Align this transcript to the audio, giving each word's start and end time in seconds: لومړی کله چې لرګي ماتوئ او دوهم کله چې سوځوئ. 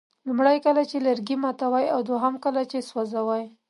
لومړی 0.27 0.57
کله 0.65 0.81
چې 0.89 0.97
لرګي 1.07 1.35
ماتوئ 1.43 1.85
او 1.93 1.99
دوهم 2.09 2.35
کله 2.43 2.61
چې 2.71 2.85
سوځوئ. 2.89 3.43